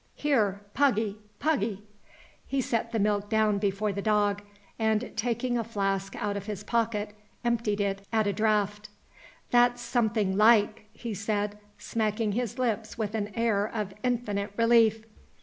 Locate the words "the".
2.91-2.97, 3.93-4.01